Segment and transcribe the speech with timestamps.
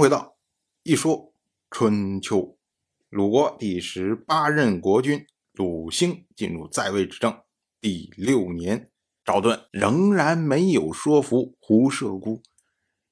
[0.00, 0.38] 回到
[0.82, 1.34] 一说
[1.70, 2.56] 春秋，
[3.10, 7.38] 鲁国第十八任国君鲁兴进入在位执政
[7.82, 8.90] 第六年，
[9.26, 12.42] 赵盾仍然没有说服胡射孤，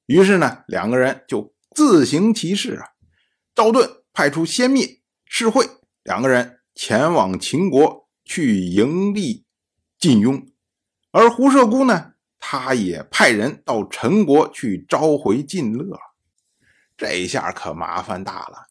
[0.06, 2.86] 于是呢，两个人就自行其事啊。
[3.54, 5.66] 赵盾派出先灭士会
[6.02, 9.44] 两个人前往秦国去迎立
[9.98, 10.48] 晋雍，
[11.10, 15.98] 而胡射孤呢，他也派人到陈国去召回晋乐。
[16.98, 18.66] 这一下可麻烦大了。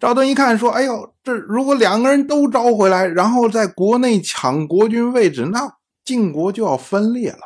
[0.00, 7.40] 赵盾一看，说：“哎呦，这如果两个人都招回来，然后在国内抢国君位置，那晋国就要分裂了。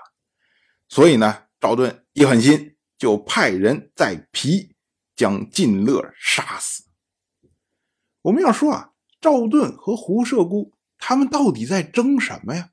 [0.88, 4.74] 所以呢，赵盾一狠心，就派人在皮
[5.14, 6.84] 将晋乐杀死。
[8.22, 12.70] 我们要说啊，赵盾和胡射孤他们到底在争什么呀？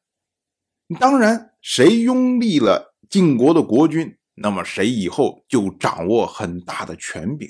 [1.00, 7.50] 当然，谁拥立了晋国的国君？”那么谁以后就掌握很大的权柄？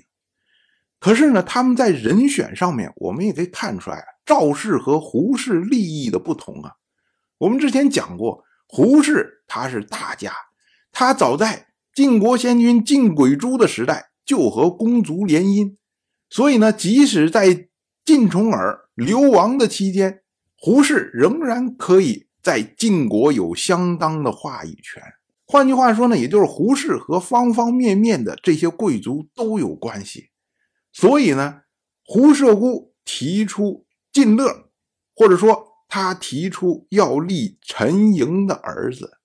[1.00, 6.74] 可是呢，他们在人选上面，我们也可以看出来，赵氏和胡氏利益的不同啊。
[7.38, 10.32] 我们之前讲过，胡氏他是大家，
[10.92, 15.76] 他早在晋国先君晋鬼珠的时代就和公族联姻，
[16.30, 17.68] 所以呢，即使在
[18.04, 20.24] 晋重耳流亡的期间，
[20.58, 25.04] 胡氏仍然可以在晋国有相当的话语权。
[25.48, 30.32] 换句话说呢，也就是胡适和方方面面的这些贵族都有关系，
[30.92, 31.62] 所以呢，
[32.04, 34.70] 胡射孤提出晋乐，
[35.16, 39.20] 或者说他提出要立陈盈的儿子，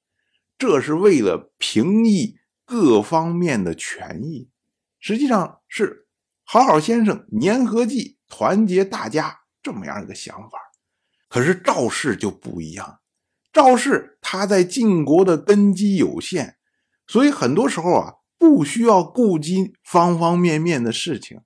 [0.58, 4.50] 这是为了平抑各方面的权益，
[4.98, 6.06] 实际上是
[6.44, 10.58] 好好先生粘合剂，团结大家这么样一个想法。
[11.28, 12.99] 可是赵氏就不一样。
[13.52, 16.56] 赵氏他在晋国的根基有限，
[17.06, 21.40] 所以很多时候啊，不需要顾及方方面面的事情。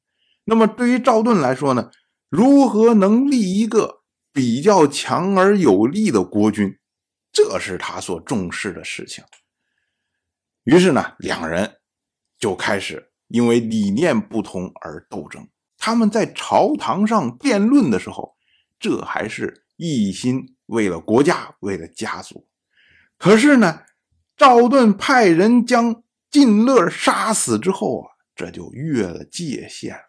[0.45, 1.91] 那么对于赵盾来说呢，
[2.29, 6.79] 如何能立一个比较强而有力的国君，
[7.33, 9.25] 这是他所重视的事情。
[10.65, 11.77] 于是呢，两人
[12.39, 15.49] 就开始因为理念不同而斗争。
[15.79, 18.37] 他们在朝堂上辩论的时候，
[18.79, 20.54] 这还是一心。
[20.67, 22.47] 为了国家，为了家族，
[23.19, 23.83] 可是呢，
[24.37, 30.03] 赵盾派人将晋乐杀死之后啊，这就越了界限了。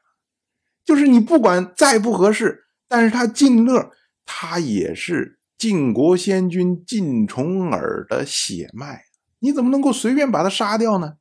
[0.84, 3.92] 就是你不管再不合适，但是他晋乐，
[4.26, 9.06] 他也是晋国先君晋重耳的血脉，
[9.40, 11.18] 你怎么能够随便把他杀掉呢？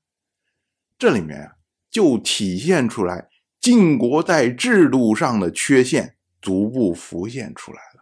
[0.96, 1.52] 这里面啊，
[1.90, 3.28] 就体现出来
[3.60, 7.93] 晋国在制度上的缺陷逐步浮现出来。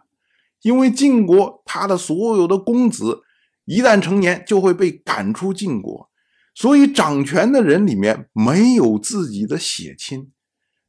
[0.63, 3.21] 因为晋国他的所有的公子
[3.65, 6.09] 一旦成年就会被赶出晋国，
[6.55, 10.31] 所以掌权的人里面没有自己的血亲。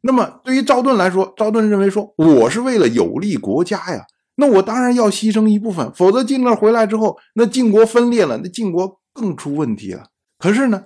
[0.00, 4.04] 那么对于赵盾来说，赵盾认为说我是为了有利国家呀，
[4.36, 10.08] 那我当然要牺牲一部分，否则晋乐回来之后，那晋国分裂了，那晋国更出问题了。
[10.38, 10.84] 可是呢，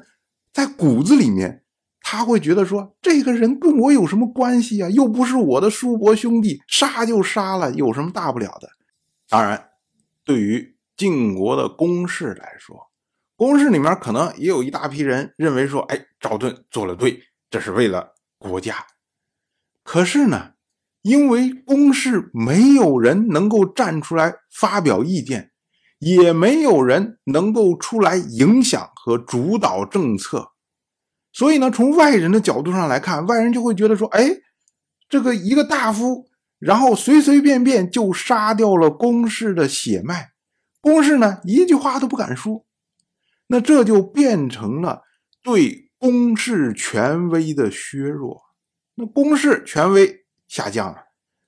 [0.52, 1.62] 在骨子里面，
[2.00, 4.88] 他会觉得说这个人跟我有什么关系啊？
[4.88, 8.68] 又不是我的叔伯兄弟，杀就杀了，有什么大不了的？
[9.30, 9.72] 当然，
[10.24, 12.90] 对于晋国的公室来说，
[13.36, 18.86] 公室里面可能也有一大批人认为说：“哎，赵盾做了对，这是为了国家。”
[19.84, 20.52] 可是呢，
[21.02, 25.52] 因为公室没有人能够站出来发表意见，
[25.98, 30.52] 也没有人能够出来影响和主导政策，
[31.32, 34.24] 所以呢，从外人的角度上来看，外人就会觉得说：“哎，
[35.06, 36.26] 这个一个大夫。”
[36.58, 40.32] 然后随随便便就杀掉了公室的血脉，
[40.80, 42.66] 公室呢一句话都不敢说，
[43.46, 45.02] 那这就变成了
[45.42, 48.42] 对公室权威的削弱，
[48.96, 50.98] 那公室权威下降了，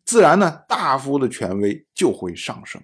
[0.05, 2.81] 自然呢大夫的权威就会上升。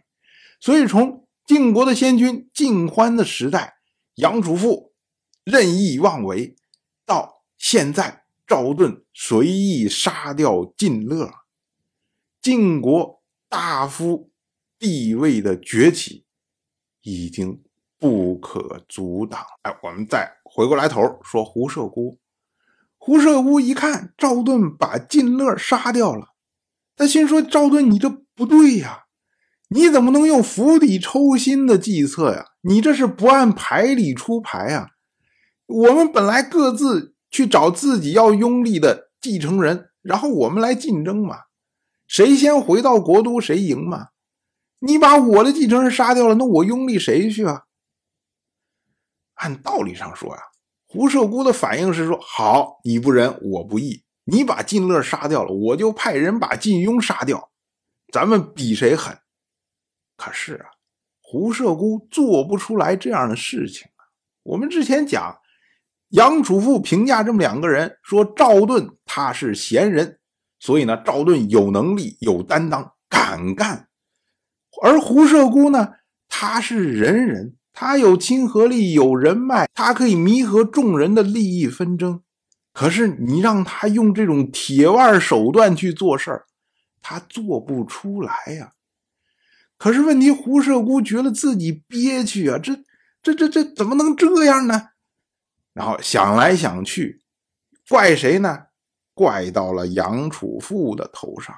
[0.58, 3.74] 所以从晋国的先君晋欢的时代，
[4.16, 4.92] 杨楚父
[5.44, 6.56] 任意妄为，
[7.04, 11.30] 到现在赵盾随意杀掉晋乐。
[12.46, 14.30] 晋国大夫
[14.78, 16.26] 地位的崛起
[17.02, 17.60] 已经
[17.98, 19.40] 不可阻挡。
[19.62, 22.20] 哎，我们再回过来头说胡射孤。
[22.98, 26.34] 胡射孤一看赵盾把晋乐杀掉了，
[26.94, 29.06] 他心说：“赵盾，你这不对呀！
[29.70, 32.44] 你怎么能用釜底抽薪的计策呀？
[32.60, 34.90] 你这是不按牌理出牌啊！
[35.66, 41.38] 我们本来各自去找自己要拥立的继承人，然后我们来竞争嘛。”
[42.06, 44.08] 谁先回到国都，谁赢嘛？
[44.80, 47.64] 你把我的继承人杀掉了，那我拥立谁去啊？
[49.34, 50.42] 按道理上说呀，
[50.86, 54.04] 胡射姑的反应是说：“好，你不仁，我不义。
[54.24, 57.50] 你把晋乐杀掉了，我就派人把晋庸杀掉，
[58.12, 59.18] 咱们比谁狠。”
[60.16, 60.66] 可是啊，
[61.20, 64.08] 胡射姑做不出来这样的事情啊。
[64.42, 65.38] 我们之前讲，
[66.10, 70.18] 杨楚富评价这么两个人，说赵盾他是贤人，
[70.66, 73.86] 所以呢，赵盾有能力、有担当、敢干；
[74.82, 75.92] 而胡射姑呢，
[76.26, 77.54] 他是仁人。
[77.72, 82.20] 他有亲和力，有人脉，他可以弥合众人的利益纷争。
[82.72, 86.46] 可是你让他用这种铁腕手段去做事儿，
[87.00, 88.72] 他做不出来呀。
[89.78, 92.74] 可是问题，胡射姑觉得自己憋屈啊，这、
[93.22, 94.88] 这、这、这怎么能这样呢？
[95.74, 97.22] 然后想来想去，
[97.88, 98.65] 怪谁呢？
[99.16, 101.56] 怪到了杨楚富的头上。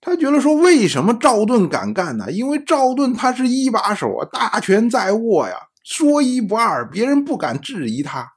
[0.00, 2.32] 他觉得说，为什么赵盾敢干呢？
[2.32, 8.32] 因为赵盾他是一把手啊，大权在握呀，说一不二，别人不敢质疑他。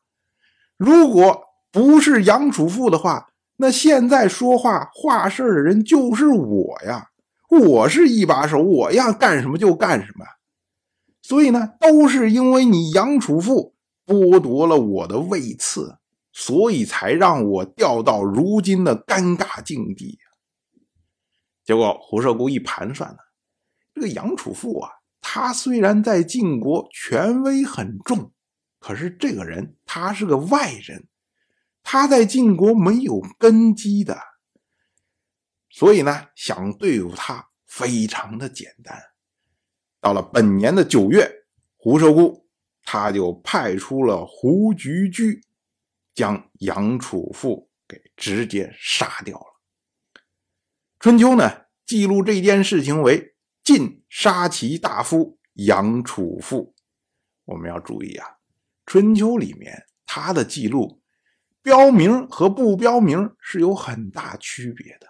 [0.78, 1.42] 如果
[1.72, 7.10] 不是杨楚富的话，那现在说话话事的人就是我呀，
[7.50, 10.26] 我是一把手，我要干什么就干什么。
[11.22, 13.74] 所以呢，都是因为你杨楚富
[14.06, 15.97] 剥夺了我的位次，
[16.40, 20.20] 所以才让我掉到如今的尴尬境地。
[21.66, 23.18] 结果胡射姑一盘算呢，
[23.96, 28.32] 这个杨楚富啊，他虽然在晋国权威很重，
[28.80, 31.08] 可是这个人他是个外人，
[31.82, 34.16] 他在晋国没有根基的，
[35.72, 38.96] 所以呢，想对付他非常的简单。
[40.00, 41.28] 到了本年的九月，
[41.78, 42.48] 胡射姑
[42.84, 45.42] 他就派出了胡菊居，
[46.18, 49.46] 将杨楚富给直接杀掉了。
[50.98, 51.48] 春秋呢，
[51.86, 56.74] 记录这件事情为晋杀其大夫杨楚富。
[57.46, 58.28] 我们要注意啊，
[58.88, 61.04] 春秋里面他的记录
[61.62, 65.06] 标明和不标明是有很大区别的。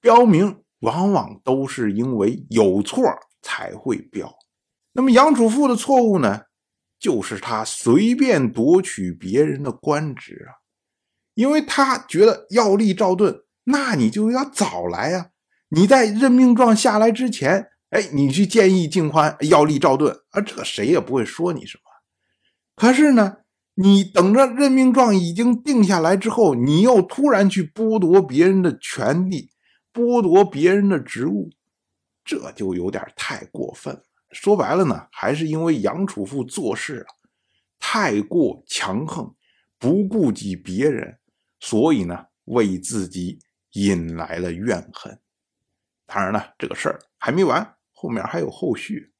[0.00, 3.04] 标明往往都是因为有错
[3.42, 4.34] 才会标。
[4.90, 6.46] 那么杨楚富的错误呢，
[7.02, 10.62] 就是他随便夺取别人的官职啊，
[11.34, 13.42] 因为他觉得要立赵盾。
[13.64, 15.30] 那你就要早来呀！
[15.70, 21.82] 你在任命状下来之前，哎，你去建议靖宽要立赵盾，啊，这谁也不会说你什么。
[22.76, 23.38] 可是呢，
[23.74, 29.50] 你等着任命状已经定下来之后，你又突然去剥夺别人的权利，
[29.92, 31.50] 剥夺别人的职务，
[32.24, 34.02] 这就有点太过分了。
[34.32, 37.14] 说白了呢，还是因为杨楚富做事啊
[37.78, 39.34] 太过强横，
[39.78, 41.18] 不顾及别人，
[41.60, 43.38] 所以呢，为自己。
[43.74, 45.18] 引来了怨恨。
[46.04, 49.14] 当然了，这个事儿还没完，后面还有后续。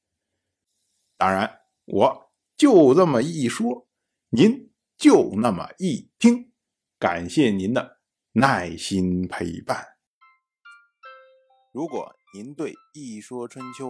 [1.17, 3.87] 当然，我就这么一说，
[4.29, 6.51] 您就那么一听。
[6.99, 7.97] 感谢您的
[8.33, 9.97] 耐心陪伴。
[11.71, 13.89] 如果您对《一说春秋》